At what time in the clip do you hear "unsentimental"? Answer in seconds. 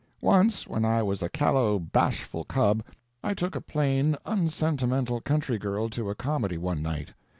4.25-5.21